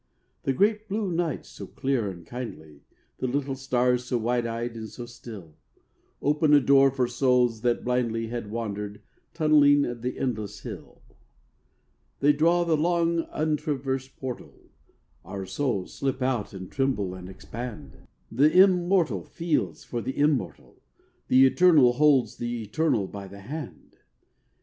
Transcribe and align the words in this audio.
The 0.45 0.51
great 0.53 0.89
blue 0.89 1.11
Night 1.11 1.45
so 1.45 1.67
clear 1.67 2.09
and 2.09 2.25
kindly, 2.25 2.81
The 3.19 3.27
little 3.27 3.53
stars 3.53 4.03
so 4.05 4.17
wide 4.17 4.47
eyed 4.47 4.75
and 4.75 4.89
so 4.89 5.05
still, 5.05 5.57
Open 6.23 6.55
a 6.55 6.59
door 6.59 6.89
for 6.89 7.07
souls 7.07 7.61
that 7.61 7.83
blindly 7.85 8.25
Had 8.29 8.49
wandered, 8.49 9.03
tunnelling 9.35 9.83
the 10.01 10.17
endless 10.17 10.61
hill; 10.61 11.03
They 12.19 12.33
draw 12.33 12.63
the 12.65 12.75
long 12.75 13.27
untraversed 13.31 14.15
portal, 14.17 14.71
Our 15.23 15.45
souls 15.45 15.93
slip 15.93 16.19
out 16.23 16.51
and 16.51 16.71
tremble 16.71 17.13
and 17.13 17.29
expand, 17.29 18.07
The 18.31 18.51
immortal 18.59 19.23
feels 19.23 19.83
for 19.83 20.01
the 20.01 20.17
immortal, 20.17 20.81
The 21.27 21.45
eternal 21.45 21.93
holds 21.93 22.37
the 22.37 22.63
eternal 22.63 23.05
by 23.05 23.27
the 23.27 23.41
hand. 23.41 23.97